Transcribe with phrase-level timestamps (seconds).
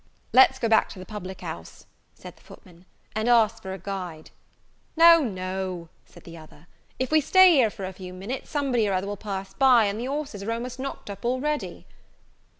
[0.33, 4.31] "Let's go back to the public house," said the footman, "and ask for a guide."
[4.97, 6.65] "No, no," said the other,
[6.97, 10.05] "if we stay here a few minutes, somebody or other will pass by; and the
[10.05, 11.85] horses are almost knocked up already."